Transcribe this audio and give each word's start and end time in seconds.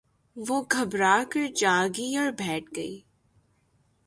وہ 0.37 0.61
گھبرا 0.71 1.15
کر 1.31 1.47
جاگی 1.55 2.15
اور 2.17 2.31
بیٹھ 2.37 2.69
گئی 2.75 2.99